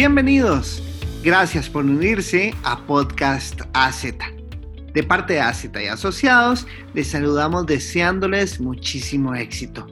Bienvenidos. 0.00 0.80
Gracias 1.24 1.68
por 1.68 1.84
unirse 1.84 2.54
a 2.62 2.86
Podcast 2.86 3.62
AZ. 3.72 4.04
De 4.94 5.02
parte 5.02 5.32
de 5.32 5.40
AZ 5.40 5.64
y 5.74 5.86
Asociados, 5.88 6.68
les 6.94 7.08
saludamos 7.08 7.66
deseándoles 7.66 8.60
muchísimo 8.60 9.34
éxito. 9.34 9.88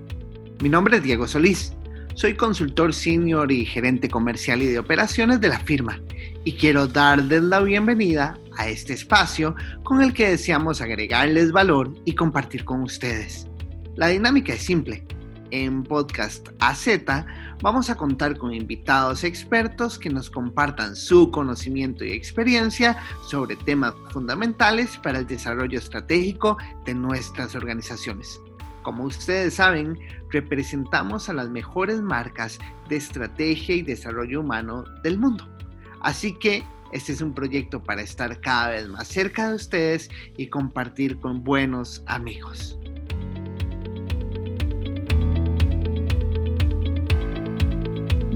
Mi 0.63 0.69
nombre 0.69 0.99
es 0.99 1.03
Diego 1.03 1.27
Solís. 1.27 1.73
Soy 2.15 2.37
consultor 2.37 2.95
senior 2.95 3.51
y 3.51 3.65
gerente 3.65 4.09
comercial 4.09 4.63
y 4.63 4.67
de 4.67 4.79
operaciones 4.79 5.41
de 5.41 5.49
la 5.49 5.59
firma 5.59 6.01
y 6.45 6.53
quiero 6.53 6.87
darles 6.87 7.43
la 7.43 7.59
bienvenida 7.59 8.39
a 8.57 8.69
este 8.69 8.93
espacio 8.93 9.57
con 9.83 10.03
el 10.03 10.13
que 10.13 10.29
deseamos 10.29 10.81
agregarles 10.81 11.51
valor 11.51 11.93
y 12.05 12.15
compartir 12.15 12.65
con 12.65 12.81
ustedes. 12.83 13.49
La 13.97 14.07
dinámica 14.07 14.53
es 14.53 14.63
simple. 14.63 15.05
En 15.51 15.85
Podcast 15.85 16.49
AZ 16.59 16.89
vamos 17.63 17.91
a 17.91 17.95
contar 17.95 18.37
con 18.37 18.53
invitados 18.53 19.25
expertos 19.25 19.99
que 19.99 20.11
nos 20.11 20.31
compartan 20.31 20.97
su 20.97 21.31
conocimiento 21.31 22.05
y 22.05 22.13
experiencia 22.13 22.97
sobre 23.29 23.57
temas 23.57 23.95
fundamentales 24.11 24.97
para 24.99 25.21
el 25.21 25.27
desarrollo 25.27 25.79
estratégico 25.79 26.57
de 26.85 26.95
nuestras 26.95 27.55
organizaciones. 27.55 28.41
Como 28.83 29.05
ustedes 29.05 29.55
saben, 29.55 29.99
representamos 30.31 31.29
a 31.29 31.33
las 31.33 31.49
mejores 31.49 32.01
marcas 32.01 32.59
de 32.89 32.97
estrategia 32.97 33.75
y 33.75 33.83
desarrollo 33.83 34.41
humano 34.41 34.85
del 35.03 35.19
mundo. 35.19 35.49
Así 36.01 36.35
que 36.35 36.65
este 36.93 37.13
es 37.13 37.21
un 37.21 37.35
proyecto 37.35 37.83
para 37.83 38.03
estar 38.03 38.41
cada 38.41 38.71
vez 38.71 38.89
más 38.89 39.09
cerca 39.09 39.49
de 39.49 39.57
ustedes 39.57 40.09
y 40.37 40.49
compartir 40.49 41.19
con 41.19 41.43
buenos 41.43 42.03
amigos. 42.07 42.79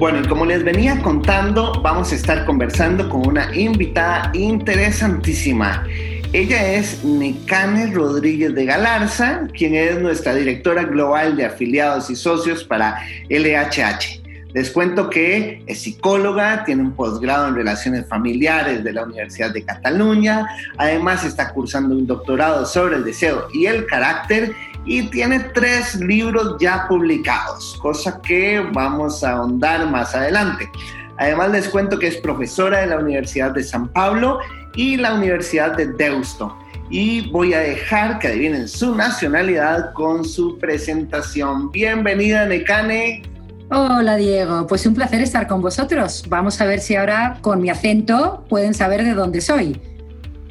Bueno, 0.01 0.23
y 0.25 0.29
como 0.29 0.47
les 0.47 0.65
venía 0.65 1.03
contando, 1.03 1.79
vamos 1.83 2.11
a 2.11 2.15
estar 2.15 2.47
conversando 2.47 3.07
con 3.11 3.29
una 3.29 3.55
invitada 3.55 4.31
interesantísima. 4.33 5.85
Ella 6.33 6.73
es 6.73 7.05
Necane 7.05 7.93
Rodríguez 7.93 8.55
de 8.55 8.65
Galarza, 8.65 9.47
quien 9.53 9.75
es 9.75 10.01
nuestra 10.01 10.35
directora 10.35 10.85
global 10.85 11.37
de 11.37 11.45
afiliados 11.45 12.09
y 12.09 12.17
socios 12.17 12.65
para 12.65 12.99
LHH. 13.29 14.21
Les 14.55 14.71
cuento 14.71 15.11
que 15.11 15.63
es 15.67 15.83
psicóloga, 15.83 16.65
tiene 16.65 16.81
un 16.81 16.93
posgrado 16.93 17.49
en 17.49 17.55
relaciones 17.55 18.07
familiares 18.09 18.83
de 18.83 18.95
la 18.95 19.05
Universidad 19.05 19.53
de 19.53 19.65
Cataluña, 19.65 20.47
además 20.79 21.25
está 21.25 21.51
cursando 21.53 21.95
un 21.95 22.07
doctorado 22.07 22.65
sobre 22.65 22.97
el 22.97 23.05
deseo 23.05 23.49
y 23.53 23.67
el 23.67 23.85
carácter 23.85 24.53
y 24.85 25.03
tiene 25.11 25.41
tres 25.55 25.97
libros 25.97 26.57
ya 26.59 26.87
publicados, 26.89 27.79
cosa 27.81 28.21
que 28.23 28.61
vamos 28.73 29.23
a 29.23 29.33
ahondar 29.33 29.91
más 29.91 30.15
adelante. 30.15 30.71
Además 31.19 31.51
les 31.51 31.69
cuento 31.69 31.99
que 31.99 32.07
es 32.09 32.17
profesora 32.17 32.81
de 32.81 32.87
la 32.87 32.99
Universidad 32.99 33.53
de 33.53 33.63
San 33.63 33.89
Pablo 33.89 34.39
y 34.75 34.97
la 34.97 35.15
Universidad 35.15 35.77
de 35.77 35.87
Deusto. 35.87 36.57
Y 36.89 37.31
voy 37.31 37.55
a 37.55 37.61
dejar 37.61 38.19
que 38.19 38.29
adivinen 38.29 38.67
su 38.67 38.97
nacionalidad 38.97 39.93
con 39.93 40.25
su 40.25 40.59
presentación. 40.59 41.71
Bienvenida, 41.71 42.47
Necane. 42.47 43.23
Hola 43.71 44.17
Diego, 44.17 44.67
pues 44.67 44.85
un 44.87 44.95
placer 44.95 45.21
estar 45.21 45.47
con 45.47 45.61
vosotros. 45.61 46.25
Vamos 46.29 46.61
a 46.61 46.65
ver 46.65 46.81
si 46.81 46.97
ahora 46.97 47.39
con 47.41 47.61
mi 47.61 47.71
acento 47.71 48.45
pueden 48.49 48.75
saber 48.75 49.05
de 49.05 49.15
dónde 49.15 49.41
soy. 49.41 49.81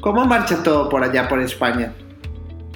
¿Cómo 0.00 0.24
marcha 0.24 0.62
todo 0.62 0.88
por 0.88 1.04
allá, 1.04 1.28
por 1.28 1.40
España? 1.40 1.92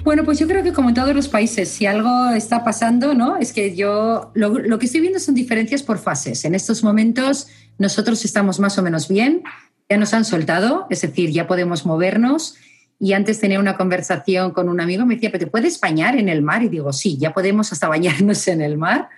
Bueno, 0.05 0.23
pues 0.23 0.37
yo 0.37 0.47
creo 0.47 0.61
que 0.61 0.71
como 0.71 0.89
en 0.89 0.95
todos 0.95 1.15
los 1.15 1.27
países, 1.27 1.67
si 1.67 1.87
algo 1.87 2.29
está 2.29 2.63
pasando, 2.63 3.15
¿no? 3.15 3.37
Es 3.37 3.51
que 3.51 3.75
yo 3.75 4.29
lo, 4.35 4.59
lo, 4.59 4.77
que 4.77 4.85
estoy 4.85 5.01
viendo 5.01 5.17
son 5.17 5.33
diferencias 5.33 5.81
por 5.81 5.97
fases. 5.97 6.45
En 6.45 6.53
estos 6.53 6.83
momentos 6.83 7.47
nosotros 7.79 8.23
estamos 8.23 8.59
más 8.59 8.77
o 8.77 8.83
menos 8.83 9.07
bien, 9.07 9.41
ya 9.89 9.97
nos 9.97 10.13
han 10.13 10.23
soltado, 10.23 10.85
es 10.91 11.01
decir, 11.01 11.31
ya 11.31 11.47
podemos 11.47 11.87
movernos. 11.87 12.55
Y 12.99 13.13
antes 13.13 13.39
tenía 13.39 13.59
una 13.59 13.77
conversación 13.77 14.51
con 14.51 14.69
un 14.69 14.79
amigo, 14.79 15.07
me 15.07 15.15
decía, 15.15 15.31
¿pero 15.31 15.45
te 15.45 15.51
puedes 15.51 15.79
bañar 15.79 16.15
en 16.15 16.29
el 16.29 16.43
mar? 16.43 16.61
Y 16.61 16.69
digo, 16.69 16.93
sí, 16.93 17.17
ya 17.17 17.33
podemos 17.33 17.73
hasta 17.73 17.87
bañarnos 17.95 18.47
en 18.47 18.61
el 18.61 18.77
mar. 18.77 19.09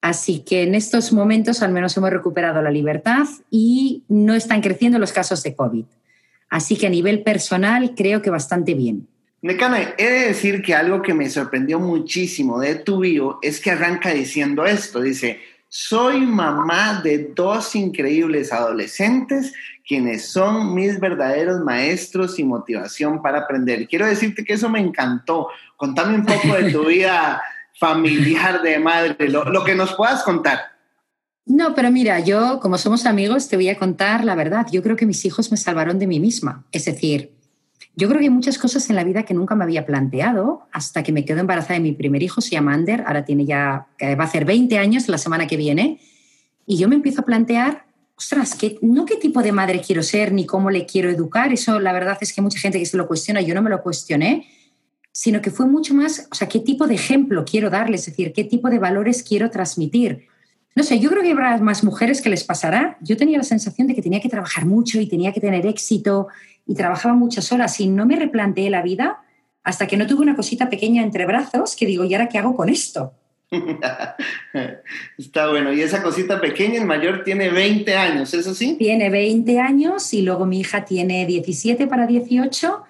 Así 0.00 0.44
que 0.44 0.62
en 0.62 0.76
estos 0.76 1.12
momentos 1.12 1.62
al 1.62 1.72
menos 1.72 1.96
hemos 1.96 2.10
recuperado 2.10 2.62
la 2.62 2.70
libertad 2.70 3.26
y 3.50 4.04
no 4.06 4.34
están 4.34 4.60
creciendo 4.60 5.00
los 5.00 5.10
casos 5.10 5.42
de 5.42 5.56
COVID. 5.56 5.84
Así 6.48 6.76
que 6.76 6.86
a 6.86 6.90
nivel 6.90 7.24
personal 7.24 7.94
creo 7.96 8.22
que 8.22 8.30
bastante 8.30 8.74
bien. 8.74 9.08
Necana, 9.42 9.94
he 9.98 10.04
de 10.04 10.26
decir 10.28 10.62
que 10.62 10.72
algo 10.72 11.02
que 11.02 11.14
me 11.14 11.28
sorprendió 11.28 11.80
muchísimo 11.80 12.60
de 12.60 12.76
tu 12.76 13.00
bio 13.00 13.40
es 13.42 13.60
que 13.60 13.72
arranca 13.72 14.10
diciendo 14.10 14.64
esto, 14.64 15.00
dice, 15.00 15.40
soy 15.68 16.20
mamá 16.20 17.00
de 17.02 17.32
dos 17.34 17.74
increíbles 17.74 18.52
adolescentes 18.52 19.52
quienes 19.84 20.26
son 20.26 20.74
mis 20.74 21.00
verdaderos 21.00 21.60
maestros 21.60 22.38
y 22.38 22.44
motivación 22.44 23.20
para 23.20 23.40
aprender. 23.40 23.88
Quiero 23.88 24.06
decirte 24.06 24.44
que 24.44 24.52
eso 24.52 24.68
me 24.70 24.78
encantó. 24.78 25.48
Contame 25.76 26.14
un 26.14 26.24
poco 26.24 26.54
de 26.54 26.70
tu 26.70 26.84
vida 26.86 27.42
familiar 27.80 28.62
de 28.62 28.78
madre, 28.78 29.28
lo, 29.28 29.44
lo 29.44 29.64
que 29.64 29.74
nos 29.74 29.92
puedas 29.94 30.22
contar. 30.22 30.60
No, 31.46 31.74
pero 31.74 31.90
mira, 31.90 32.20
yo 32.20 32.60
como 32.60 32.78
somos 32.78 33.06
amigos 33.06 33.48
te 33.48 33.56
voy 33.56 33.68
a 33.68 33.76
contar 33.76 34.24
la 34.24 34.36
verdad. 34.36 34.68
Yo 34.70 34.84
creo 34.84 34.94
que 34.94 35.04
mis 35.04 35.24
hijos 35.24 35.50
me 35.50 35.56
salvaron 35.56 35.98
de 35.98 36.06
mí 36.06 36.20
misma. 36.20 36.64
Es 36.70 36.84
decir, 36.84 37.32
yo 37.94 38.08
creo 38.08 38.20
que 38.20 38.26
hay 38.26 38.30
muchas 38.30 38.58
cosas 38.58 38.88
en 38.88 38.96
la 38.96 39.04
vida 39.04 39.24
que 39.24 39.34
nunca 39.34 39.54
me 39.54 39.64
había 39.64 39.84
planteado 39.84 40.62
hasta 40.72 41.02
que 41.02 41.12
me 41.12 41.24
quedo 41.24 41.40
embarazada 41.40 41.74
de 41.74 41.80
mi 41.80 41.92
primer 41.92 42.22
hijo, 42.22 42.40
se 42.40 42.50
llama 42.50 42.72
Ander, 42.72 43.04
ahora 43.06 43.24
tiene 43.24 43.44
ya, 43.44 43.86
va 44.00 44.24
a 44.24 44.26
hacer 44.26 44.44
20 44.44 44.78
años 44.78 45.08
la 45.08 45.18
semana 45.18 45.46
que 45.46 45.56
viene, 45.56 46.00
y 46.66 46.78
yo 46.78 46.88
me 46.88 46.94
empiezo 46.94 47.20
a 47.20 47.24
plantear, 47.24 47.84
ostras, 48.16 48.54
que, 48.54 48.78
no 48.80 49.04
qué 49.04 49.16
tipo 49.16 49.42
de 49.42 49.52
madre 49.52 49.82
quiero 49.84 50.02
ser 50.02 50.32
ni 50.32 50.46
cómo 50.46 50.70
le 50.70 50.86
quiero 50.86 51.10
educar, 51.10 51.52
eso 51.52 51.80
la 51.80 51.92
verdad 51.92 52.16
es 52.20 52.32
que 52.32 52.40
mucha 52.40 52.58
gente 52.58 52.78
que 52.78 52.86
se 52.86 52.96
lo 52.96 53.06
cuestiona, 53.06 53.42
yo 53.42 53.54
no 53.54 53.62
me 53.62 53.70
lo 53.70 53.82
cuestioné, 53.82 54.46
sino 55.10 55.42
que 55.42 55.50
fue 55.50 55.66
mucho 55.66 55.92
más, 55.92 56.28
o 56.30 56.34
sea, 56.34 56.48
qué 56.48 56.60
tipo 56.60 56.86
de 56.86 56.94
ejemplo 56.94 57.44
quiero 57.44 57.68
darles, 57.68 58.00
es 58.00 58.06
decir, 58.06 58.32
qué 58.32 58.44
tipo 58.44 58.70
de 58.70 58.78
valores 58.78 59.22
quiero 59.22 59.50
transmitir. 59.50 60.28
No 60.74 60.82
sé, 60.82 60.98
yo 60.98 61.10
creo 61.10 61.22
que 61.22 61.32
habrá 61.32 61.58
más 61.58 61.84
mujeres 61.84 62.22
que 62.22 62.30
les 62.30 62.44
pasará. 62.44 62.96
Yo 63.02 63.18
tenía 63.18 63.36
la 63.36 63.44
sensación 63.44 63.88
de 63.88 63.94
que 63.94 64.00
tenía 64.00 64.20
que 64.20 64.30
trabajar 64.30 64.64
mucho 64.64 64.98
y 65.00 65.06
tenía 65.06 65.30
que 65.30 65.40
tener 65.40 65.66
éxito 65.66 66.28
y 66.66 66.74
trabajaba 66.74 67.14
muchas 67.14 67.52
horas 67.52 67.78
y 67.80 67.88
no 67.88 68.06
me 68.06 68.16
replanteé 68.16 68.70
la 68.70 68.82
vida 68.82 69.22
hasta 69.64 69.86
que 69.86 69.96
no 69.96 70.06
tuve 70.06 70.22
una 70.22 70.36
cosita 70.36 70.68
pequeña 70.68 71.02
entre 71.02 71.26
brazos 71.26 71.76
que 71.76 71.86
digo, 71.86 72.04
¿y 72.04 72.14
ahora 72.14 72.28
qué 72.28 72.38
hago 72.38 72.56
con 72.56 72.68
esto? 72.68 73.14
Está 75.18 75.48
bueno. 75.50 75.72
Y 75.72 75.82
esa 75.82 76.02
cosita 76.02 76.40
pequeña, 76.40 76.80
el 76.80 76.86
mayor 76.86 77.22
tiene 77.22 77.50
20 77.50 77.94
años, 77.94 78.34
¿eso 78.34 78.54
sí? 78.54 78.76
Tiene 78.78 79.10
20 79.10 79.60
años 79.60 80.12
y 80.14 80.22
luego 80.22 80.46
mi 80.46 80.60
hija 80.60 80.84
tiene 80.84 81.26
17 81.26 81.86
para 81.86 82.06
18. 82.06 82.82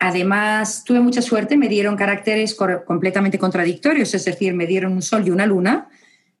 Además, 0.00 0.84
tuve 0.84 1.00
mucha 1.00 1.22
suerte, 1.22 1.56
me 1.56 1.68
dieron 1.68 1.96
caracteres 1.96 2.54
completamente 2.54 3.38
contradictorios, 3.38 4.14
es 4.14 4.24
decir, 4.24 4.54
me 4.54 4.66
dieron 4.66 4.92
un 4.92 5.02
sol 5.02 5.26
y 5.26 5.30
una 5.30 5.46
luna. 5.46 5.88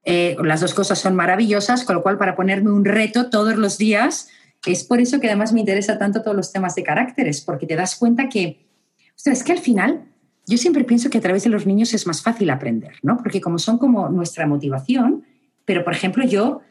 Eh, 0.04 0.36
las 0.42 0.60
dos 0.60 0.74
cosas 0.74 0.98
son 0.98 1.16
maravillosas, 1.16 1.84
con 1.84 1.96
lo 1.96 2.02
cual 2.02 2.18
para 2.18 2.36
ponerme 2.36 2.70
un 2.70 2.84
reto 2.84 3.30
todos 3.30 3.56
los 3.56 3.78
días, 3.78 4.28
es 4.66 4.84
por 4.84 5.00
eso 5.00 5.20
que 5.20 5.28
además 5.28 5.52
me 5.52 5.60
interesa 5.60 5.98
tanto 5.98 6.22
todos 6.22 6.36
los 6.36 6.52
temas 6.52 6.74
de 6.74 6.82
caracteres, 6.82 7.40
porque 7.40 7.66
te 7.66 7.76
das 7.76 7.96
cuenta 7.96 8.28
que, 8.28 8.66
o 9.10 9.18
sea, 9.18 9.32
es 9.32 9.42
que 9.42 9.52
al 9.52 9.58
final 9.58 10.04
yo 10.46 10.56
siempre 10.56 10.84
pienso 10.84 11.10
que 11.10 11.18
a 11.18 11.20
través 11.20 11.44
de 11.44 11.50
los 11.50 11.66
niños 11.66 11.92
es 11.94 12.06
más 12.06 12.22
fácil 12.22 12.50
aprender, 12.50 12.94
¿no? 13.02 13.18
Porque 13.18 13.40
como 13.40 13.58
son 13.58 13.78
como 13.78 14.08
nuestra 14.08 14.46
motivación, 14.46 15.24
pero 15.64 15.84
por 15.84 15.92
ejemplo 15.92 16.24
yo, 16.24 16.62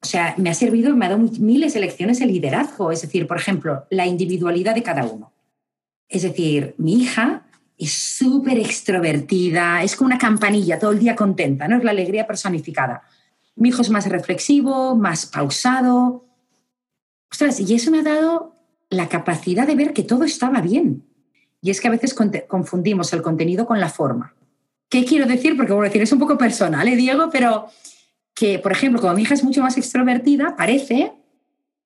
o 0.00 0.06
sea, 0.06 0.34
me 0.38 0.50
ha 0.50 0.54
servido, 0.54 0.96
me 0.96 1.06
ha 1.06 1.10
dado 1.10 1.28
miles 1.38 1.74
de 1.74 1.80
lecciones 1.80 2.18
de 2.18 2.26
liderazgo, 2.26 2.90
es 2.90 3.02
decir, 3.02 3.26
por 3.26 3.36
ejemplo, 3.36 3.84
la 3.90 4.06
individualidad 4.06 4.74
de 4.74 4.82
cada 4.82 5.04
uno. 5.04 5.32
Es 6.08 6.22
decir, 6.22 6.74
mi 6.78 6.94
hija 6.94 7.46
es 7.76 7.92
súper 7.92 8.58
extrovertida, 8.58 9.82
es 9.82 9.94
como 9.94 10.06
una 10.06 10.18
campanilla, 10.18 10.78
todo 10.78 10.92
el 10.92 10.98
día 10.98 11.14
contenta, 11.14 11.68
¿no? 11.68 11.76
Es 11.76 11.84
la 11.84 11.90
alegría 11.90 12.26
personificada. 12.26 13.02
Mi 13.56 13.68
hijo 13.68 13.82
es 13.82 13.90
más 13.90 14.08
reflexivo, 14.08 14.96
más 14.96 15.26
pausado, 15.26 16.27
Ostras, 17.30 17.60
y 17.60 17.74
eso 17.74 17.90
me 17.90 18.00
ha 18.00 18.02
dado 18.02 18.56
la 18.90 19.08
capacidad 19.08 19.66
de 19.66 19.74
ver 19.74 19.92
que 19.92 20.02
todo 20.02 20.24
estaba 20.24 20.60
bien. 20.60 21.04
Y 21.60 21.70
es 21.70 21.80
que 21.80 21.88
a 21.88 21.90
veces 21.90 22.14
confundimos 22.48 23.12
el 23.12 23.22
contenido 23.22 23.66
con 23.66 23.80
la 23.80 23.88
forma. 23.88 24.34
¿Qué 24.88 25.04
quiero 25.04 25.26
decir? 25.26 25.56
Porque, 25.56 25.72
bueno, 25.72 25.88
decir, 25.88 26.02
es 26.02 26.12
un 26.12 26.18
poco 26.18 26.38
personal, 26.38 26.86
¿eh, 26.88 26.96
Diego? 26.96 27.28
Pero 27.30 27.66
que, 28.34 28.58
por 28.58 28.72
ejemplo, 28.72 29.00
como 29.00 29.14
mi 29.14 29.22
hija 29.22 29.34
es 29.34 29.44
mucho 29.44 29.62
más 29.62 29.76
extrovertida, 29.76 30.56
parece 30.56 31.12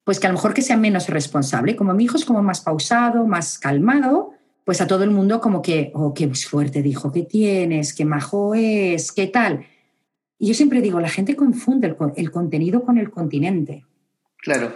pues 0.05 0.19
que 0.19 0.27
a 0.27 0.31
lo 0.31 0.35
mejor 0.35 0.53
que 0.53 0.63
sea 0.63 0.77
menos 0.77 1.09
responsable. 1.09 1.77
Como 1.77 1.95
mi 1.95 2.05
hijo 2.05 2.17
es 2.17 2.25
como 2.25 2.43
más 2.43 2.61
pausado, 2.61 3.27
más 3.27 3.59
calmado, 3.59 4.33
pues 4.65 4.81
a 4.81 4.87
todo 4.87 5.05
el 5.05 5.11
mundo 5.11 5.41
como 5.41 5.63
que, 5.63 5.91
oh, 5.95 6.13
qué 6.13 6.29
fuerte 6.35 6.83
dijo, 6.83 7.13
¿qué 7.13 7.23
tienes? 7.23 7.95
¿Qué 7.95 8.05
majo 8.05 8.55
es? 8.55 9.13
¿Qué 9.13 9.29
tal? 9.29 9.65
Y 10.39 10.49
yo 10.49 10.55
siempre 10.55 10.81
digo, 10.81 11.01
la 11.01 11.09
gente 11.09 11.37
confunde 11.37 11.87
el, 11.87 11.97
el 12.17 12.31
contenido 12.31 12.83
con 12.83 12.99
el 12.99 13.11
continente. 13.11 13.87
Claro. 14.39 14.75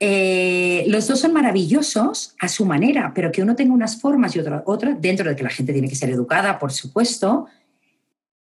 Eh, 0.00 0.84
los 0.88 1.08
dos 1.08 1.18
son 1.18 1.32
maravillosos 1.32 2.36
a 2.38 2.48
su 2.48 2.64
manera, 2.64 3.12
pero 3.14 3.32
que 3.32 3.42
uno 3.42 3.56
tenga 3.56 3.74
unas 3.74 4.00
formas 4.00 4.36
y 4.36 4.38
otra, 4.38 4.62
otra, 4.64 4.94
dentro 4.94 5.28
de 5.28 5.34
que 5.34 5.42
la 5.42 5.50
gente 5.50 5.72
tiene 5.72 5.88
que 5.88 5.96
ser 5.96 6.10
educada, 6.10 6.58
por 6.58 6.72
supuesto. 6.72 7.46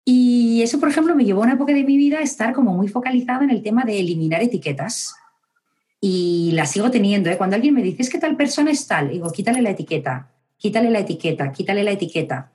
Y 0.04 0.62
eso, 0.62 0.80
por 0.80 0.90
ejemplo, 0.90 1.16
me 1.16 1.26
llevó 1.26 1.42
a 1.42 1.46
una 1.46 1.54
época 1.54 1.74
de 1.74 1.84
mi 1.84 1.98
vida 1.98 2.20
a 2.20 2.24
estar 2.24 2.54
como 2.54 2.74
muy 2.74 2.88
focalizada 2.88 3.44
en 3.44 3.52
el 3.52 3.64
tema 3.64 3.84
de 3.84 4.00
eliminar 4.00 4.42
etiquetas. 4.42 5.16
y 6.02 6.52
la 6.54 6.68
sigo 6.68 6.92
teniendo. 6.92 7.32
¿eh? 7.32 7.38
Cuando 7.38 7.56
alguien 7.56 7.74
me 7.74 7.82
dice, 7.82 8.04
es 8.04 8.10
que 8.12 8.20
tal 8.20 8.36
persona 8.36 8.70
es 8.70 8.86
tal, 8.86 9.10
digo, 9.10 9.32
quítale 9.32 9.62
la 9.64 9.72
etiqueta, 9.72 10.30
quítale 10.58 10.92
la 10.92 11.00
etiqueta, 11.00 11.52
quítale 11.52 11.84
la 11.84 11.92
etiqueta. 11.92 12.52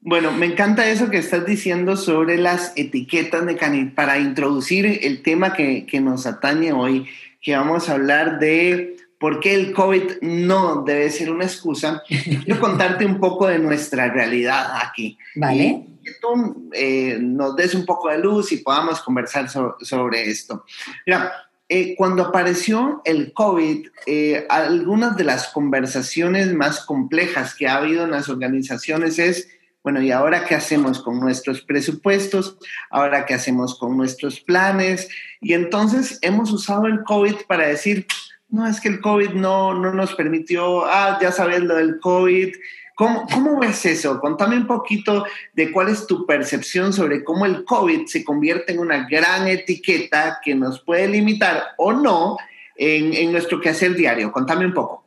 Bueno, 0.00 0.32
me 0.32 0.46
encanta 0.46 0.88
eso 0.88 1.10
que 1.10 1.18
estás 1.18 1.44
diciendo 1.44 1.96
sobre 1.96 2.38
las 2.38 2.72
etiquetas 2.74 3.44
de 3.44 3.92
para 3.94 4.18
introducir 4.18 5.00
el 5.02 5.22
tema 5.22 5.52
que, 5.52 5.84
que 5.84 6.00
nos 6.00 6.26
atañe 6.26 6.72
hoy, 6.72 7.06
que 7.42 7.56
vamos 7.56 7.88
a 7.88 7.94
hablar 7.94 8.38
de 8.38 8.96
por 9.18 9.40
qué 9.40 9.54
el 9.54 9.72
COVID 9.72 10.22
no 10.22 10.82
debe 10.82 11.10
ser 11.10 11.30
una 11.30 11.44
excusa. 11.44 12.02
Quiero 12.08 12.60
contarte 12.60 13.04
un 13.04 13.20
poco 13.20 13.46
de 13.46 13.58
nuestra 13.58 14.10
realidad 14.10 14.78
aquí. 14.82 15.18
Vale. 15.34 15.64
Y 15.64 16.04
que 16.04 16.12
tú 16.20 16.70
eh, 16.72 17.18
nos 17.20 17.54
des 17.54 17.74
un 17.74 17.84
poco 17.84 18.08
de 18.08 18.18
luz 18.18 18.50
y 18.52 18.58
podamos 18.58 19.00
conversar 19.00 19.48
sobre 19.48 20.28
esto. 20.28 20.64
Mira, 21.06 21.32
eh, 21.68 21.94
cuando 21.96 22.24
apareció 22.24 23.00
el 23.04 23.32
COVID, 23.32 23.86
eh, 24.06 24.46
algunas 24.48 25.16
de 25.16 25.24
las 25.24 25.48
conversaciones 25.48 26.52
más 26.52 26.84
complejas 26.84 27.54
que 27.54 27.66
ha 27.66 27.76
habido 27.76 28.04
en 28.04 28.10
las 28.10 28.28
organizaciones 28.28 29.18
es, 29.18 29.48
bueno, 29.82 30.00
¿y 30.00 30.12
ahora 30.12 30.44
qué 30.44 30.54
hacemos 30.54 31.02
con 31.02 31.18
nuestros 31.18 31.62
presupuestos? 31.62 32.56
¿Ahora 32.88 33.26
qué 33.26 33.34
hacemos 33.34 33.76
con 33.78 33.96
nuestros 33.96 34.40
planes? 34.40 35.08
Y 35.40 35.54
entonces 35.54 36.18
hemos 36.22 36.52
usado 36.52 36.86
el 36.86 37.02
COVID 37.02 37.34
para 37.48 37.66
decir, 37.66 38.06
no, 38.48 38.66
es 38.66 38.80
que 38.80 38.88
el 38.88 39.00
COVID 39.00 39.30
no, 39.30 39.74
no 39.74 39.92
nos 39.92 40.14
permitió, 40.14 40.84
ah, 40.84 41.18
ya 41.20 41.32
sabes 41.32 41.62
lo 41.62 41.74
del 41.74 41.98
COVID. 41.98 42.54
¿Cómo, 42.94 43.26
¿Cómo 43.32 43.58
ves 43.58 43.84
eso? 43.86 44.20
Contame 44.20 44.56
un 44.56 44.68
poquito 44.68 45.24
de 45.54 45.72
cuál 45.72 45.88
es 45.88 46.06
tu 46.06 46.26
percepción 46.26 46.92
sobre 46.92 47.24
cómo 47.24 47.44
el 47.44 47.64
COVID 47.64 48.06
se 48.06 48.24
convierte 48.24 48.72
en 48.72 48.78
una 48.78 49.08
gran 49.08 49.48
etiqueta 49.48 50.38
que 50.44 50.54
nos 50.54 50.80
puede 50.80 51.08
limitar 51.08 51.72
o 51.76 51.92
no 51.92 52.36
en, 52.76 53.14
en 53.14 53.32
nuestro 53.32 53.60
quehacer 53.60 53.96
diario. 53.96 54.30
Contame 54.30 54.64
un 54.64 54.74
poco. 54.74 55.01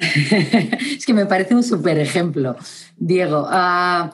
es 0.96 1.04
que 1.04 1.14
me 1.14 1.26
parece 1.26 1.54
un 1.54 1.62
súper 1.62 1.98
ejemplo, 1.98 2.56
Diego. 2.96 3.42
Uh, 3.42 4.10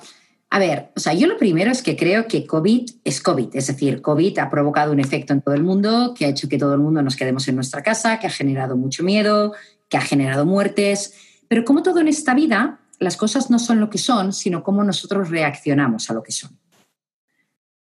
a 0.49 0.59
ver, 0.59 0.91
o 0.97 1.01
sea, 1.01 1.13
yo 1.15 1.27
lo 1.27 1.39
primero 1.39 1.71
es 1.71 1.83
que 1.83 1.97
creo 1.97 2.27
que 2.27 2.47
COVID 2.47 2.91
es 3.05 3.21
COVID, 3.21 3.55
es 3.55 3.67
decir, 3.69 4.03
COVID 4.03 4.39
ha 4.39 4.51
provocado 4.51 4.93
un 4.93 5.01
efecto 5.01 5.33
en 5.33 5.43
todo 5.43 5.55
el 5.55 5.63
mundo 5.63 6.15
que 6.17 6.25
ha 6.25 6.29
hecho 6.29 6.49
que 6.49 6.59
todo 6.59 6.75
el 6.75 6.81
mundo 6.81 7.03
nos 7.03 7.17
quedemos 7.17 7.47
en 7.49 7.55
nuestra 7.55 7.83
casa, 7.83 8.19
que 8.19 8.27
ha 8.27 8.31
generado 8.31 8.77
mucho 8.77 9.05
miedo, 9.05 9.55
que 9.89 9.97
ha 9.97 10.01
generado 10.01 10.45
muertes, 10.45 11.15
pero 11.49 11.65
como 11.65 11.83
todo 11.83 12.01
en 12.01 12.09
esta 12.09 12.35
vida, 12.35 12.81
las 12.99 13.17
cosas 13.17 13.51
no 13.51 13.59
son 13.59 13.81
lo 13.81 13.91
que 13.91 13.99
son, 13.99 14.33
sino 14.33 14.63
cómo 14.63 14.83
nosotros 14.83 15.31
reaccionamos 15.31 16.11
a 16.11 16.15
lo 16.15 16.23
que 16.23 16.33
son. 16.33 16.59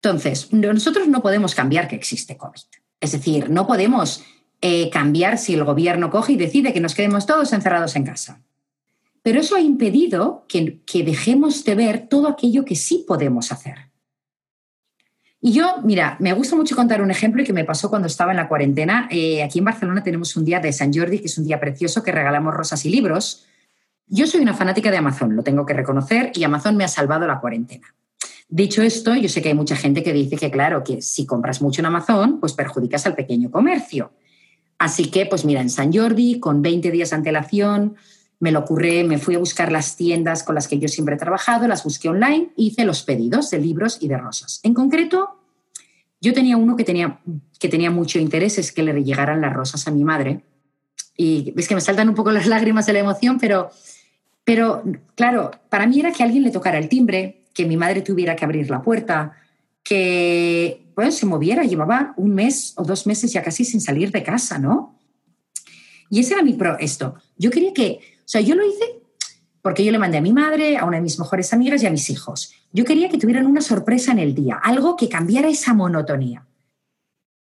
Entonces, 0.02 0.52
nosotros 0.52 1.08
no 1.08 1.22
podemos 1.22 1.56
cambiar 1.56 1.88
que 1.88 1.96
existe 1.96 2.38
COVID. 2.38 2.62
Es 3.00 3.12
decir, 3.12 3.50
no 3.50 3.68
podemos 3.68 4.24
eh, 4.62 4.90
cambiar 4.90 5.38
si 5.38 5.54
el 5.54 5.64
gobierno 5.64 6.10
coge 6.10 6.34
y 6.34 6.38
decide 6.38 6.74
que 6.74 6.80
nos 6.80 6.96
quedemos 6.96 7.26
todos 7.26 7.54
encerrados 7.54 7.96
en 7.96 8.06
casa. 8.06 8.42
Pero 9.22 9.42
eso 9.42 9.56
ha 9.56 9.60
impedido 9.60 10.46
que, 10.48 10.82
dejemos 11.04 11.64
de 11.66 11.76
ver 11.76 12.08
todo 12.08 12.28
aquello 12.28 12.66
que 12.66 12.76
sí 12.76 13.04
podemos 13.08 13.52
hacer. 13.52 13.76
Y 15.42 15.52
yo, 15.52 15.82
mira, 15.84 16.18
me 16.20 16.34
gusta 16.34 16.56
mucho 16.56 16.76
contar 16.76 17.02
un 17.02 17.12
ejemplo 17.12 17.44
que 17.44 17.54
me 17.54 17.66
pasó 17.66 17.90
cuando 17.90 18.08
estaba 18.08 18.32
en 18.32 18.38
la 18.38 18.48
cuarentena. 18.48 19.08
Eh, 19.12 19.44
aquí 19.44 19.60
en 19.60 19.66
Barcelona 19.66 20.02
tenemos 20.02 20.36
un 20.36 20.46
día 20.46 20.60
de 20.60 20.74
San 20.74 20.94
Jordi, 20.94 21.20
que 21.20 21.26
es 21.26 21.38
un 21.38 21.46
día 21.46 21.60
precioso, 21.60 22.02
que 22.02 22.12
regalamos 22.12 22.54
rosas 22.54 22.86
y 22.86 22.90
libros. 22.90 23.46
Yo 24.08 24.26
soy 24.26 24.42
una 24.42 24.54
fanática 24.54 24.90
de 24.90 24.98
Amazon, 24.98 25.36
lo 25.36 25.44
tengo 25.44 25.66
que 25.66 25.74
reconocer, 25.74 26.32
y 26.34 26.44
Amazon 26.44 26.78
me 26.78 26.86
ha 26.86 26.88
salvado 26.88 27.28
la 27.28 27.40
cuarentena. 27.40 27.94
Dicho 28.50 28.82
esto, 28.82 29.14
yo 29.14 29.28
sé 29.28 29.42
que 29.42 29.50
hay 29.50 29.56
mucha 29.56 29.76
gente 29.76 30.02
que 30.04 30.14
dice 30.14 30.38
que, 30.38 30.50
claro, 30.50 30.84
que 30.84 31.02
si 31.02 31.26
compras 31.26 31.62
mucho 31.62 31.82
en 31.82 31.88
Amazon, 31.88 32.40
pues 32.40 32.54
perjudicas 32.54 33.06
al 33.06 33.14
pequeño 33.14 33.52
comercio. 33.52 34.14
Así 34.80 35.10
que, 35.10 35.26
pues 35.26 35.46
mira, 35.46 35.62
en 35.62 35.70
San 35.70 35.92
Jordi, 35.92 36.40
con 36.40 36.62
20 36.62 36.92
días 36.92 37.10
de 37.10 37.16
antelación, 37.16 37.96
me 38.40 38.52
lo 38.52 38.60
ocurre, 38.60 39.04
me 39.04 39.18
fui 39.18 39.36
a 39.36 39.40
buscar 39.40 39.72
las 39.72 39.96
tiendas 39.96 40.44
con 40.44 40.56
las 40.56 40.68
que 40.68 40.78
yo 40.78 40.88
siempre 40.88 41.16
he 41.16 41.18
trabajado, 41.18 41.68
las 41.68 41.84
busqué 41.84 42.10
online, 42.10 42.50
hice 42.56 42.86
los 42.86 43.02
pedidos 43.04 43.50
de 43.50 43.60
libros 43.60 43.98
y 44.02 44.08
de 44.08 44.18
rosas. 44.18 44.60
En 44.64 44.74
concreto, 44.76 45.40
yo 46.22 46.34
tenía 46.34 46.58
uno 46.58 46.76
que 46.76 46.84
tenía, 46.84 47.20
que 47.60 47.70
tenía 47.70 47.90
mucho 47.90 48.20
interés, 48.20 48.60
es 48.60 48.72
que 48.72 48.84
le 48.84 49.04
llegaran 49.04 49.42
las 49.42 49.54
rosas 49.54 49.88
a 49.88 49.92
mi 49.92 50.04
madre. 50.04 50.42
Y 51.16 51.54
es 51.58 51.68
que 51.68 51.74
me 51.74 51.82
saltan 51.82 52.10
un 52.10 52.16
poco 52.16 52.32
las 52.32 52.46
lágrimas 52.46 52.86
de 52.86 52.94
la 52.94 53.00
emoción, 53.00 53.40
pero, 53.40 53.72
pero 54.44 54.84
claro, 55.16 55.52
para 55.70 55.88
mí 55.88 56.00
era 56.00 56.12
que 56.12 56.22
alguien 56.22 56.44
le 56.44 56.52
tocara 56.52 56.78
el 56.78 56.90
timbre, 56.90 57.46
que 57.54 57.66
mi 57.66 57.78
madre 57.78 58.02
tuviera 58.02 58.36
que 58.36 58.46
abrir 58.46 58.70
la 58.70 58.84
puerta, 58.84 59.34
que 59.88 60.88
bueno, 60.96 61.12
se 61.12 61.28
moviera, 61.28 61.64
llevaba 61.64 62.14
un 62.18 62.34
mes 62.34 62.74
o 62.76 62.84
dos 62.84 63.06
meses 63.06 63.32
ya 63.32 63.44
casi 63.44 63.64
sin 63.64 63.80
salir 63.80 64.12
de 64.12 64.24
casa, 64.24 64.58
¿no? 64.58 65.00
Y 66.10 66.22
ese 66.22 66.34
era 66.34 66.42
mi 66.42 66.54
pro, 66.54 66.78
esto. 66.80 67.16
Yo 67.38 67.52
quería 67.52 67.72
que, 67.72 68.00
o 68.18 68.28
sea, 68.28 68.42
yo 68.42 68.56
lo 68.56 68.66
hice 68.66 69.02
porque 69.62 69.84
yo 69.84 69.92
le 69.92 70.00
mandé 70.00 70.18
a 70.18 70.22
mi 70.22 70.32
madre, 70.32 70.78
a 70.78 70.86
una 70.86 70.98
de 70.98 71.04
mis 71.04 71.20
mejores 71.20 71.52
amigas 71.54 71.84
y 71.84 71.88
a 71.88 71.92
mis 71.92 72.10
hijos. 72.10 72.54
Yo 72.72 72.86
quería 72.86 73.10
que 73.10 73.18
tuvieran 73.18 73.46
una 73.46 73.62
sorpresa 73.62 74.12
en 74.12 74.20
el 74.20 74.34
día, 74.34 74.56
algo 74.56 74.96
que 74.96 75.10
cambiara 75.10 75.50
esa 75.50 75.74
monotonía. 75.74 76.48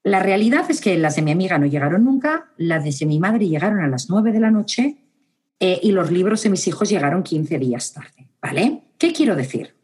La 0.02 0.20
realidad 0.20 0.69
es 0.69 0.81
que 0.81 0.99
las 0.99 1.16
de 1.16 1.22
mi 1.22 1.31
amiga 1.31 1.56
no 1.58 1.66
llegaron 1.66 2.04
nunca, 2.04 2.50
las 2.56 2.84
de 2.84 3.06
mi 3.06 3.20
madre 3.20 3.49
llegaron 3.49 3.81
a 3.81 3.88
las 3.88 4.10
9 4.10 4.32
de 4.32 4.40
la 4.40 4.50
noche 4.50 4.96
eh, 5.60 5.81
y 5.82 5.92
los 5.92 6.10
libros 6.10 6.42
de 6.42 6.50
mis 6.50 6.66
hijos 6.66 6.90
llegaron 6.90 7.22
15 7.22 7.58
días 7.58 7.92
tarde. 7.92 8.28
¿Vale? 8.42 8.82
¿Qué 8.99 9.12
quiero 9.12 9.34
decir? 9.37 9.75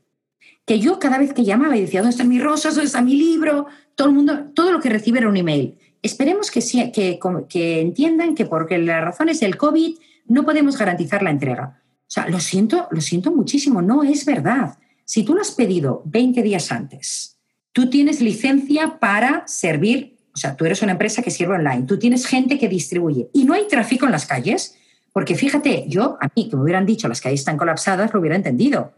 Que 0.64 0.79
yo 0.79 0.99
cada 0.99 1.19
vez 1.19 1.32
que 1.32 1.44
llamaba 1.44 1.76
y 1.76 1.81
decía, 1.81 2.00
¿dónde 2.00 2.12
están 2.12 2.29
mis 2.29 2.43
rosas? 2.43 2.75
¿Dónde 2.75 2.87
está 2.87 3.03
mi 3.03 3.17
libro? 3.17 3.67
Todo 3.94 4.09
el 4.09 4.14
mundo, 4.14 4.50
todo 4.55 4.73
lo 4.73 4.81
que 4.81 4.91
recibe 4.91 5.19
era 5.19 5.29
un 5.29 5.37
email. 5.37 5.79
Esperemos 6.03 6.50
que, 6.50 6.61
que, 6.93 7.19
que 7.49 7.81
entiendan 7.81 8.35
que 8.35 8.47
porque 8.47 8.79
la 8.79 9.00
razón 9.00 9.29
es 9.29 9.43
el 9.43 9.56
COVID, 9.56 9.97
no 10.26 10.44
podemos 10.44 10.76
garantizar 10.79 11.23
la 11.23 11.31
entrega. 11.31 11.82
O 11.87 12.14
sea, 12.14 12.29
lo 12.29 12.41
siento, 12.41 12.88
lo 12.91 13.00
siento 13.00 13.32
muchísimo, 13.32 13.81
no 13.81 14.03
es 14.03 14.25
verdad. 14.25 14.79
Si 15.05 15.25
tú 15.25 15.35
lo 15.35 15.41
has 15.41 15.53
pedido 15.53 16.03
20 16.06 16.43
días 16.43 16.70
antes, 16.70 17.38
tú 17.73 17.88
tienes 17.88 18.20
licencia 18.20 18.99
para 18.99 19.47
servir, 19.47 20.19
o 20.35 20.37
sea, 20.37 20.56
tú 20.56 20.65
eres 20.65 20.82
una 20.82 20.93
empresa 20.93 21.23
que 21.23 21.31
sirve 21.31 21.55
online, 21.55 21.82
tú 21.82 21.99
tienes 21.99 22.26
gente 22.26 22.58
que 22.58 22.69
distribuye 22.69 23.29
y 23.32 23.44
no 23.44 23.55
hay 23.55 23.67
tráfico 23.67 24.06
en 24.06 24.13
las 24.13 24.27
calles, 24.27 24.77
porque 25.13 25.34
fíjate, 25.34 25.84
yo 25.89 26.17
a 26.20 26.31
mí 26.34 26.48
que 26.48 26.56
me 26.56 26.63
hubieran 26.63 26.86
dicho 26.86 27.08
las 27.08 27.20
calles 27.20 27.41
están 27.41 27.56
colapsadas, 27.56 28.13
lo 28.13 28.20
hubiera 28.20 28.36
entendido. 28.36 28.93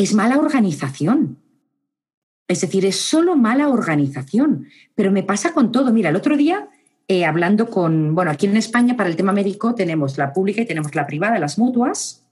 Es 0.00 0.14
mala 0.14 0.38
organización. 0.38 1.36
Es 2.48 2.62
decir, 2.62 2.86
es 2.86 2.96
solo 2.96 3.36
mala 3.36 3.68
organización. 3.68 4.66
Pero 4.94 5.12
me 5.12 5.22
pasa 5.22 5.52
con 5.52 5.72
todo. 5.72 5.92
Mira, 5.92 6.08
el 6.08 6.16
otro 6.16 6.38
día, 6.38 6.70
eh, 7.06 7.26
hablando 7.26 7.68
con, 7.68 8.14
bueno, 8.14 8.30
aquí 8.30 8.46
en 8.46 8.56
España 8.56 8.96
para 8.96 9.10
el 9.10 9.16
tema 9.16 9.32
médico 9.32 9.74
tenemos 9.74 10.16
la 10.16 10.32
pública 10.32 10.62
y 10.62 10.64
tenemos 10.64 10.94
la 10.94 11.06
privada, 11.06 11.38
las 11.38 11.58
mutuas, 11.58 12.24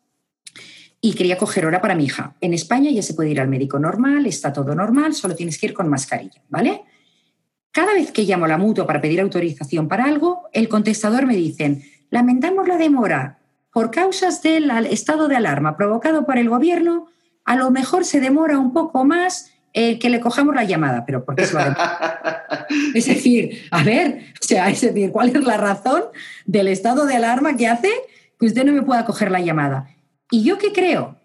y 1.02 1.12
quería 1.12 1.36
coger 1.36 1.66
hora 1.66 1.82
para 1.82 1.94
mi 1.94 2.06
hija. 2.06 2.36
En 2.40 2.54
España 2.54 2.90
ya 2.90 3.02
se 3.02 3.12
puede 3.12 3.32
ir 3.32 3.38
al 3.38 3.48
médico 3.48 3.78
normal, 3.78 4.24
está 4.24 4.50
todo 4.50 4.74
normal, 4.74 5.12
solo 5.12 5.36
tienes 5.36 5.58
que 5.58 5.66
ir 5.66 5.74
con 5.74 5.90
mascarilla, 5.90 6.40
¿vale? 6.48 6.84
Cada 7.70 7.92
vez 7.92 8.12
que 8.12 8.24
llamo 8.24 8.46
a 8.46 8.48
la 8.48 8.56
mutua 8.56 8.86
para 8.86 9.02
pedir 9.02 9.20
autorización 9.20 9.88
para 9.88 10.06
algo, 10.06 10.48
el 10.54 10.70
contestador 10.70 11.26
me 11.26 11.36
dice, 11.36 11.82
lamentamos 12.08 12.66
la 12.66 12.78
demora. 12.78 13.40
Por 13.70 13.90
causas 13.90 14.40
del 14.42 14.70
estado 14.86 15.28
de 15.28 15.36
alarma 15.36 15.76
provocado 15.76 16.24
por 16.24 16.38
el 16.38 16.48
gobierno, 16.48 17.08
a 17.48 17.56
lo 17.56 17.70
mejor 17.70 18.04
se 18.04 18.20
demora 18.20 18.58
un 18.58 18.74
poco 18.74 19.06
más 19.06 19.50
eh, 19.72 19.98
que 19.98 20.10
le 20.10 20.20
cojamos 20.20 20.54
la 20.54 20.64
llamada, 20.64 21.06
pero 21.06 21.24
¿por 21.24 21.34
qué 21.34 21.46
se 21.46 21.54
va 21.54 22.66
Es 22.94 23.06
decir, 23.06 23.62
a 23.70 23.82
ver, 23.82 24.34
o 24.38 24.44
sea, 24.44 24.68
es 24.68 24.82
decir, 24.82 25.10
¿cuál 25.10 25.30
es 25.30 25.42
la 25.42 25.56
razón 25.56 26.04
del 26.44 26.68
estado 26.68 27.06
de 27.06 27.16
alarma 27.16 27.56
que 27.56 27.66
hace 27.66 27.90
que 28.38 28.44
usted 28.44 28.66
no 28.66 28.72
me 28.72 28.82
pueda 28.82 29.06
coger 29.06 29.30
la 29.30 29.40
llamada? 29.40 29.88
¿Y 30.30 30.42
yo 30.42 30.58
qué 30.58 30.74
creo? 30.74 31.16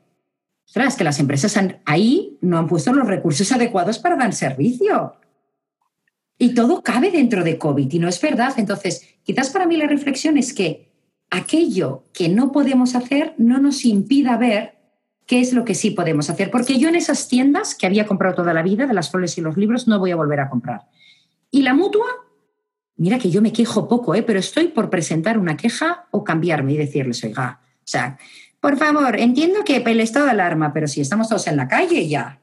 Ostras, 0.66 0.96
que 0.96 1.04
las 1.04 1.20
empresas 1.20 1.60
ahí 1.84 2.38
no 2.40 2.58
han 2.58 2.68
puesto 2.68 2.94
los 2.94 3.06
recursos 3.06 3.52
adecuados 3.52 4.00
para 4.00 4.16
dar 4.16 4.32
servicio. 4.32 5.18
Y 6.38 6.54
todo 6.54 6.84
cabe 6.84 7.12
dentro 7.12 7.44
de 7.44 7.58
COVID 7.58 7.92
y 7.92 8.00
no 8.00 8.08
es 8.08 8.22
verdad. 8.22 8.54
Entonces, 8.56 9.18
quizás 9.24 9.50
para 9.50 9.66
mí 9.66 9.76
la 9.76 9.88
reflexión 9.88 10.38
es 10.38 10.54
que 10.54 10.90
aquello 11.30 12.06
que 12.14 12.30
no 12.30 12.54
podemos 12.54 12.96
hacer 12.96 13.34
no 13.38 13.60
nos 13.60 13.84
impida 13.84 14.38
ver 14.38 14.83
qué 15.26 15.40
es 15.40 15.54
lo 15.54 15.66
que 15.66 15.76
sí 15.76 15.92
podemos 15.92 16.30
hacer. 16.30 16.52
Porque 16.52 16.80
yo 16.80 16.90
en 16.90 16.96
esas 16.96 17.28
tiendas 17.28 17.76
que 17.76 17.86
había 17.86 18.06
comprado 18.06 18.36
toda 18.36 18.54
la 18.54 18.64
vida, 18.64 18.88
de 18.88 18.94
las 18.94 19.12
flores 19.12 19.38
y 19.38 19.42
los 19.42 19.58
libros, 19.58 19.88
no 19.88 20.00
voy 20.00 20.12
a 20.12 20.16
volver 20.16 20.40
a 20.40 20.50
comprar. 20.50 20.82
Y 21.52 21.62
la 21.62 21.74
mutua, 21.74 22.08
mira 22.96 23.20
que 23.20 23.30
yo 23.30 23.42
me 23.42 23.54
quejo 23.54 23.88
poco, 23.88 24.16
¿eh? 24.16 24.24
pero 24.24 24.40
estoy 24.40 24.70
por 24.70 24.90
presentar 24.90 25.38
una 25.38 25.58
queja 25.58 26.08
o 26.12 26.24
cambiarme 26.24 26.74
y 26.74 26.78
decirles, 26.78 27.24
oiga, 27.24 27.60
o 27.78 27.88
sea, 27.88 28.18
por 28.60 28.78
favor, 28.78 29.20
entiendo 29.20 29.64
que 29.66 29.78
el 29.78 30.00
estado 30.00 30.26
de 30.26 30.32
alarma, 30.32 30.72
pero 30.74 30.88
si 30.88 31.02
estamos 31.02 31.28
todos 31.28 31.48
en 31.48 31.58
la 31.58 31.68
calle 31.68 32.08
ya. 32.08 32.40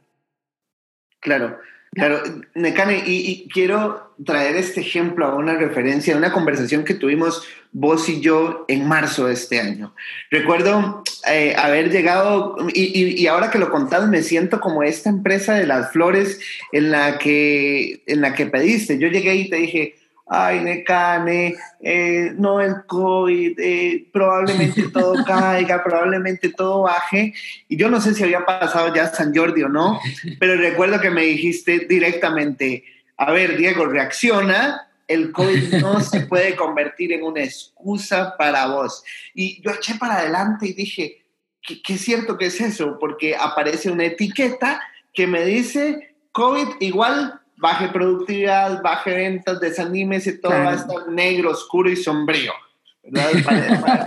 Claro, 1.19 1.59
Claro, 1.93 2.23
Necane, 2.55 3.03
y, 3.05 3.49
quiero 3.49 4.15
traer 4.25 4.55
este 4.55 4.81
ejemplo 4.81 5.27
a 5.27 5.35
una 5.35 5.55
referencia, 5.55 6.15
a 6.15 6.19
una 6.19 6.33
conversación 6.33 6.85
que 6.85 6.95
tuvimos 6.95 7.43
vos 7.73 8.09
y 8.09 8.21
yo 8.21 8.65
en 8.69 8.87
marzo 8.87 9.27
de 9.27 9.33
este 9.33 9.59
año. 9.59 9.93
Recuerdo 10.31 11.03
eh, 11.29 11.55
haber 11.59 11.91
llegado, 11.91 12.57
y, 12.73 13.27
ahora 13.27 13.51
que 13.51 13.59
lo 13.59 13.71
contás, 13.71 14.09
me 14.09 14.23
siento 14.23 14.61
como 14.61 14.85
esta 14.85 15.11
empresa 15.11 15.55
de 15.55 15.67
las 15.67 15.91
flores 15.91 16.39
en 16.71 16.93
la, 16.93 17.19
que, 17.19 18.05
en 18.07 18.21
la 18.21 18.35
que 18.35 18.47
pediste. 18.47 18.99
Yo 18.99 19.09
llegué 19.09 19.35
y 19.35 19.51
te 19.51 19.57
dije, 19.57 19.97
ay, 20.33 20.61
Necane, 20.61 21.57
eh, 21.81 22.33
no 22.37 22.61
el 22.61 22.87
COVID, 22.87 23.59
eh, 23.59 24.09
probablemente 24.13 24.89
todo 24.93 25.25
caiga, 25.25 25.83
probablemente 25.83 26.51
todo 26.51 26.83
baje. 26.83 27.35
Y 27.69 27.77
yo 27.77 27.91
no 27.91 28.01
sé 28.01 28.15
si 28.15 28.23
había 28.23 28.47
pasado 28.47 28.95
ya 28.95 29.09
San 29.09 29.35
Jordi 29.35 29.65
o 29.65 29.69
no, 29.69 30.01
pero 30.39 30.55
recuerdo 30.55 31.01
que 31.01 31.11
me 31.11 31.23
dijiste 31.23 31.81
directamente, 31.89 32.85
a 33.17 33.33
ver, 33.33 33.57
Diego, 33.57 33.87
reacciona, 33.87 34.89
el 35.09 35.33
COVID 35.33 35.75
no 35.81 35.99
se 35.99 36.21
puede 36.29 36.55
convertir 36.55 37.13
en 37.13 37.25
una 37.25 37.43
excusa 37.43 38.37
para 38.39 38.69
vos. 38.69 39.03
Y 39.35 39.61
yo 39.63 39.73
eché 39.73 39.97
para 39.97 40.19
adelante 40.19 40.69
y 40.69 40.75
dije, 40.75 41.25
¿qué, 41.61 41.83
qué 41.83 41.95
es 41.95 42.03
cierto 42.03 42.39
que 42.39 42.47
es 42.47 42.61
eso? 42.61 42.99
Porque 43.01 43.35
aparece 43.35 43.91
una 43.91 44.05
etiqueta 44.05 44.81
que 45.13 45.27
me 45.27 45.45
dice 45.45 46.15
COVID 46.31 46.69
igual 46.79 47.40
baje 47.61 47.89
productividad, 47.89 48.83
baje 48.83 49.15
ventas, 49.15 49.61
desanímese, 49.61 50.33
todo 50.33 50.53
va 50.53 50.73
a 50.73 50.75
estar 50.77 51.09
negro, 51.09 51.51
oscuro 51.51 51.91
y 51.91 51.97
sombrío. 51.97 52.53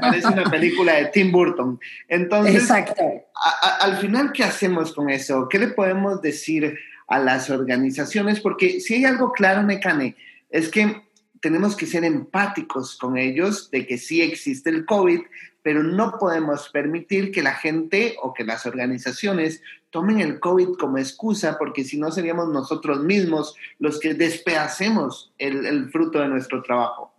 Parece 0.02 0.28
una 0.28 0.50
película 0.50 0.94
de 0.94 1.06
Tim 1.08 1.32
Burton. 1.32 1.80
Entonces, 2.08 2.70
al 2.72 3.98
final, 3.98 4.32
¿qué 4.34 4.44
hacemos 4.44 4.94
con 4.94 5.10
eso? 5.10 5.48
¿Qué 5.50 5.60
le 5.60 5.68
podemos 5.68 6.22
decir 6.22 6.78
a 7.08 7.20
las 7.20 7.50
organizaciones? 7.50 8.40
Porque 8.40 8.80
si 8.80 8.96
hay 8.96 9.06
algo 9.06 9.32
claro, 9.32 9.64
Mecane, 9.64 10.16
es 10.50 10.70
que 10.70 11.04
tenemos 11.42 11.76
que 11.76 11.86
ser 11.86 12.06
empáticos 12.06 12.98
con 12.98 13.18
ellos 13.18 13.70
de 13.70 13.86
que 13.86 13.98
sí 13.98 14.22
existe 14.22 14.70
el 14.70 14.86
COVID, 14.86 15.22
pero 15.64 15.82
no 15.82 16.18
podemos 16.20 16.70
permitir 16.70 17.32
que 17.32 17.42
la 17.42 17.56
gente 17.56 18.18
o 18.22 18.34
que 18.34 18.44
las 18.44 18.66
organizaciones 18.66 19.62
tomen 19.90 20.20
el 20.20 20.40
COVID 20.40 20.74
como 20.78 20.98
excusa, 20.98 21.58
porque 21.58 21.86
si 21.86 21.98
no 21.98 22.12
seríamos 22.12 22.50
nosotros 22.50 23.02
mismos 23.02 23.56
los 23.80 24.00
que 24.00 24.14
despedacemos 24.14 25.32
el, 25.38 25.90
fruto 25.90 26.20
de 26.20 26.28
nuestro 26.28 26.62
trabajo. 26.62 27.14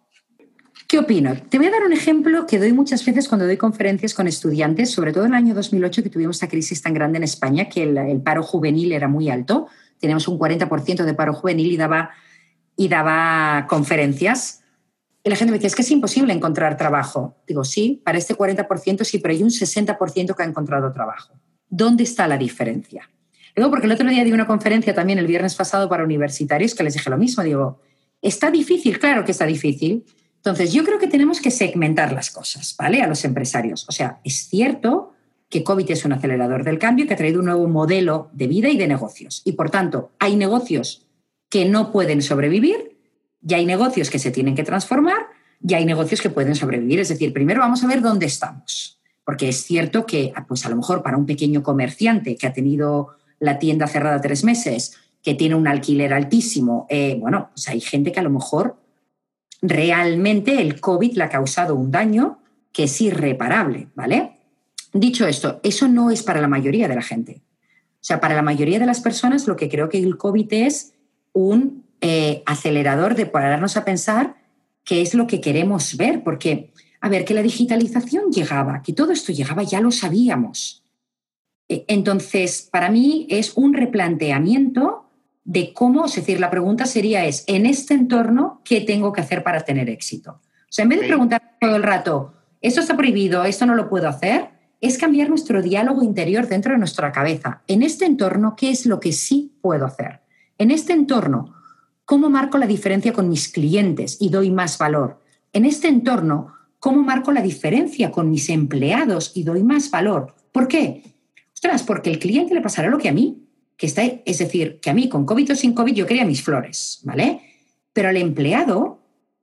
¿Qué 0.86 0.98
opino? 0.98 1.34
Te 1.48 1.56
voy 1.56 1.68
a 1.68 1.70
dar 1.70 1.84
un 1.84 1.92
ejemplo 1.92 2.46
que 2.46 2.58
doy 2.58 2.72
muchas 2.72 3.04
veces 3.04 3.28
cuando 3.28 3.46
doy 3.46 3.56
conferencias 3.56 4.12
con 4.12 4.26
estudiantes, 4.26 4.90
sobre 4.90 5.12
todo 5.12 5.24
en 5.24 5.30
el 5.30 5.38
año 5.38 5.54
2008 5.54 6.02
que 6.02 6.10
tuvimos 6.10 6.36
esta 6.36 6.48
crisis 6.48 6.82
tan 6.82 6.92
grande 6.92 7.16
en 7.16 7.24
España, 7.24 7.68
que 7.68 7.84
el, 7.84 7.96
el 7.96 8.20
paro 8.20 8.42
juvenil 8.42 8.92
era 8.92 9.08
muy 9.08 9.30
alto, 9.30 9.68
teníamos 9.98 10.28
un 10.28 10.38
40% 10.38 11.04
de 11.04 11.14
paro 11.14 11.32
juvenil 11.32 11.72
y 11.72 11.76
daba, 11.76 12.10
y 12.76 12.88
daba 12.88 13.66
conferencias 13.68 14.63
y 15.24 15.30
la 15.30 15.36
gente 15.36 15.52
me 15.52 15.58
dice, 15.58 15.68
es 15.68 15.74
que 15.74 15.80
es 15.80 15.90
imposible 15.90 16.34
encontrar 16.34 16.76
trabajo. 16.76 17.38
Digo, 17.46 17.64
sí, 17.64 18.02
para 18.04 18.18
este 18.18 18.36
40% 18.36 19.04
sí, 19.04 19.18
pero 19.18 19.32
hay 19.32 19.42
un 19.42 19.48
60% 19.48 20.36
que 20.36 20.42
ha 20.42 20.46
encontrado 20.46 20.92
trabajo. 20.92 21.32
¿Dónde 21.70 22.04
está 22.04 22.28
la 22.28 22.36
diferencia? 22.36 23.08
Luego, 23.56 23.70
porque 23.70 23.86
el 23.86 23.92
otro 23.92 24.06
día 24.06 24.22
di 24.22 24.32
una 24.32 24.46
conferencia 24.46 24.94
también 24.94 25.18
el 25.18 25.26
viernes 25.26 25.54
pasado 25.54 25.88
para 25.88 26.04
universitarios 26.04 26.74
que 26.74 26.84
les 26.84 26.92
dije 26.92 27.08
lo 27.08 27.16
mismo. 27.16 27.42
Digo, 27.42 27.80
está 28.20 28.50
difícil, 28.50 28.98
claro 28.98 29.24
que 29.24 29.32
está 29.32 29.46
difícil. 29.46 30.04
Entonces, 30.36 30.74
yo 30.74 30.84
creo 30.84 30.98
que 30.98 31.06
tenemos 31.06 31.40
que 31.40 31.50
segmentar 31.50 32.12
las 32.12 32.30
cosas, 32.30 32.76
¿vale? 32.78 33.00
A 33.00 33.06
los 33.06 33.24
empresarios. 33.24 33.86
O 33.88 33.92
sea, 33.92 34.20
es 34.24 34.46
cierto 34.48 35.14
que 35.48 35.64
COVID 35.64 35.90
es 35.90 36.04
un 36.04 36.12
acelerador 36.12 36.64
del 36.64 36.78
cambio 36.78 37.06
que 37.06 37.14
ha 37.14 37.16
traído 37.16 37.38
un 37.38 37.46
nuevo 37.46 37.66
modelo 37.66 38.28
de 38.34 38.46
vida 38.46 38.68
y 38.68 38.76
de 38.76 38.88
negocios. 38.88 39.40
Y 39.46 39.52
por 39.52 39.70
tanto, 39.70 40.12
hay 40.18 40.36
negocios 40.36 41.06
que 41.48 41.64
no 41.64 41.92
pueden 41.92 42.20
sobrevivir 42.20 42.93
ya 43.44 43.58
hay 43.58 43.66
negocios 43.66 44.10
que 44.10 44.18
se 44.18 44.30
tienen 44.30 44.56
que 44.56 44.64
transformar, 44.64 45.28
ya 45.60 45.76
hay 45.76 45.84
negocios 45.84 46.20
que 46.20 46.30
pueden 46.30 46.56
sobrevivir. 46.56 46.98
Es 46.98 47.10
decir, 47.10 47.32
primero 47.32 47.60
vamos 47.60 47.84
a 47.84 47.86
ver 47.86 48.00
dónde 48.00 48.26
estamos. 48.26 48.98
Porque 49.24 49.48
es 49.48 49.64
cierto 49.64 50.04
que, 50.04 50.32
pues 50.48 50.66
a 50.66 50.70
lo 50.70 50.76
mejor 50.76 51.02
para 51.02 51.16
un 51.16 51.26
pequeño 51.26 51.62
comerciante 51.62 52.36
que 52.36 52.46
ha 52.46 52.52
tenido 52.52 53.10
la 53.38 53.58
tienda 53.58 53.86
cerrada 53.86 54.20
tres 54.20 54.44
meses, 54.44 54.96
que 55.22 55.34
tiene 55.34 55.54
un 55.54 55.68
alquiler 55.68 56.12
altísimo, 56.12 56.86
eh, 56.90 57.16
bueno, 57.18 57.50
pues 57.54 57.68
hay 57.68 57.80
gente 57.80 58.12
que 58.12 58.20
a 58.20 58.24
lo 58.24 58.30
mejor 58.30 58.76
realmente 59.62 60.60
el 60.60 60.80
COVID 60.80 61.16
le 61.16 61.24
ha 61.24 61.30
causado 61.30 61.74
un 61.74 61.90
daño 61.90 62.40
que 62.72 62.84
es 62.84 63.00
irreparable, 63.00 63.88
¿vale? 63.94 64.38
Dicho 64.92 65.26
esto, 65.26 65.60
eso 65.62 65.88
no 65.88 66.10
es 66.10 66.22
para 66.22 66.40
la 66.40 66.48
mayoría 66.48 66.88
de 66.88 66.94
la 66.94 67.02
gente. 67.02 67.42
O 67.94 68.06
sea, 68.06 68.20
para 68.20 68.34
la 68.34 68.42
mayoría 68.42 68.78
de 68.78 68.86
las 68.86 69.00
personas 69.00 69.46
lo 69.46 69.56
que 69.56 69.70
creo 69.70 69.88
que 69.88 69.98
el 69.98 70.18
COVID 70.18 70.52
es 70.52 70.92
un 71.32 71.83
eh, 72.06 72.42
acelerador 72.44 73.14
de 73.14 73.24
pararnos 73.24 73.78
a 73.78 73.84
pensar 73.86 74.36
qué 74.84 75.00
es 75.00 75.14
lo 75.14 75.26
que 75.26 75.40
queremos 75.40 75.96
ver, 75.96 76.22
porque, 76.22 76.70
a 77.00 77.08
ver, 77.08 77.24
que 77.24 77.32
la 77.32 77.40
digitalización 77.40 78.30
llegaba, 78.30 78.82
que 78.82 78.92
todo 78.92 79.10
esto 79.10 79.32
llegaba, 79.32 79.62
ya 79.62 79.80
lo 79.80 79.90
sabíamos. 79.90 80.84
Eh, 81.66 81.86
entonces, 81.88 82.68
para 82.70 82.90
mí 82.90 83.26
es 83.30 83.56
un 83.56 83.72
replanteamiento 83.72 85.08
de 85.44 85.72
cómo, 85.72 86.04
es 86.04 86.16
decir, 86.16 86.40
la 86.40 86.50
pregunta 86.50 86.84
sería 86.84 87.24
es, 87.24 87.42
en 87.46 87.64
este 87.64 87.94
entorno, 87.94 88.60
¿qué 88.66 88.82
tengo 88.82 89.10
que 89.10 89.22
hacer 89.22 89.42
para 89.42 89.60
tener 89.60 89.88
éxito? 89.88 90.42
O 90.42 90.68
sea, 90.68 90.82
en 90.82 90.90
vez 90.90 91.00
de 91.00 91.06
preguntar 91.06 91.56
todo 91.58 91.76
el 91.76 91.82
rato, 91.82 92.34
esto 92.60 92.82
está 92.82 92.98
prohibido, 92.98 93.46
esto 93.46 93.64
no 93.64 93.74
lo 93.74 93.88
puedo 93.88 94.10
hacer, 94.10 94.50
es 94.82 94.98
cambiar 94.98 95.30
nuestro 95.30 95.62
diálogo 95.62 96.02
interior 96.02 96.48
dentro 96.48 96.72
de 96.72 96.78
nuestra 96.78 97.12
cabeza. 97.12 97.62
En 97.66 97.82
este 97.82 98.04
entorno, 98.04 98.56
¿qué 98.56 98.68
es 98.68 98.84
lo 98.84 99.00
que 99.00 99.12
sí 99.12 99.56
puedo 99.62 99.86
hacer? 99.86 100.20
En 100.58 100.70
este 100.70 100.92
entorno, 100.92 101.63
¿Cómo 102.04 102.28
marco 102.28 102.58
la 102.58 102.66
diferencia 102.66 103.14
con 103.14 103.30
mis 103.30 103.48
clientes 103.48 104.18
y 104.20 104.28
doy 104.28 104.50
más 104.50 104.76
valor? 104.76 105.22
En 105.54 105.64
este 105.64 105.88
entorno, 105.88 106.52
¿cómo 106.78 107.02
marco 107.02 107.32
la 107.32 107.40
diferencia 107.40 108.10
con 108.10 108.30
mis 108.30 108.50
empleados 108.50 109.32
y 109.34 109.42
doy 109.42 109.62
más 109.62 109.90
valor? 109.90 110.34
¿Por 110.52 110.68
qué? 110.68 111.02
Ostras, 111.54 111.82
porque 111.82 112.10
el 112.10 112.18
cliente 112.18 112.54
le 112.54 112.60
pasará 112.60 112.88
lo 112.88 112.98
que 112.98 113.08
a 113.08 113.12
mí, 113.12 113.48
que 113.78 113.86
está, 113.86 114.02
es 114.02 114.38
decir, 114.38 114.80
que 114.80 114.90
a 114.90 114.94
mí 114.94 115.08
con 115.08 115.24
COVID 115.24 115.52
o 115.52 115.56
sin 115.56 115.72
COVID 115.72 115.94
yo 115.94 116.06
quería 116.06 116.26
mis 116.26 116.42
flores, 116.42 117.00
¿vale? 117.04 117.40
Pero 117.94 118.10
al 118.10 118.18
empleado 118.18 119.00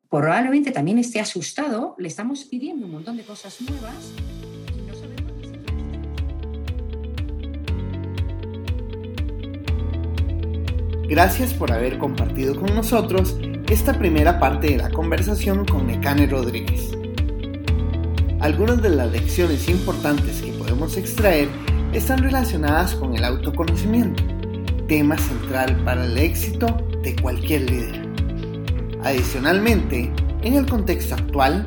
probablemente 0.08 0.72
también 0.72 1.00
esté 1.00 1.20
asustado, 1.20 1.96
le 1.98 2.10
estamos 2.10 2.44
pidiendo 2.44 2.86
un 2.86 2.92
montón 2.92 3.18
de 3.18 3.24
cosas 3.24 3.60
nuevas 3.62 4.14
Gracias 11.12 11.54
por 11.54 11.74
haber 11.74 11.98
compartido 11.98 12.56
con 12.56 12.74
nosotros 12.74 13.36
esta 13.70 14.00
primera 14.00 14.40
parte 14.40 14.68
de 14.68 14.78
la 14.78 14.90
conversación 14.90 15.66
con 15.66 15.86
Necane 15.86 16.26
Rodríguez. 16.26 16.90
Algunas 18.40 18.82
de 18.82 18.92
las 18.92 19.12
lecciones 19.12 19.68
importantes 19.68 20.42
que 20.42 20.54
podemos 20.54 20.96
extraer 20.96 21.50
están 21.92 22.20
relacionadas 22.20 22.96
con 22.96 23.14
el 23.14 23.26
autoconocimiento, 23.26 24.24
tema 24.88 25.18
central 25.18 25.76
para 25.84 26.06
el 26.06 26.18
éxito 26.18 26.78
de 27.04 27.14
cualquier 27.18 27.70
líder. 27.70 28.08
Adicionalmente, 29.04 30.10
en 30.44 30.54
el 30.54 30.66
contexto 30.66 31.16
actual, 31.16 31.66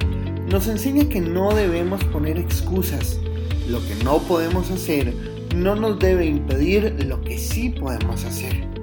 nos 0.48 0.68
enseña 0.68 1.06
que 1.10 1.20
no 1.20 1.52
debemos 1.52 2.02
poner 2.04 2.38
excusas. 2.38 3.20
Lo 3.68 3.86
que 3.86 3.94
no 4.04 4.20
podemos 4.20 4.70
hacer 4.70 5.12
no 5.54 5.76
nos 5.76 5.98
debe 5.98 6.24
impedir 6.24 6.96
lo 7.04 7.20
que 7.20 7.36
sí 7.36 7.68
podemos 7.68 8.24
hacer 8.24 8.73